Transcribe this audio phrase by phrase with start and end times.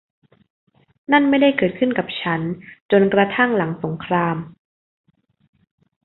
[1.11, 2.41] นั่นไม่ได้เกิดขึ้นกับฉัน
[2.91, 4.37] จนกระทั่งหลังสงคราม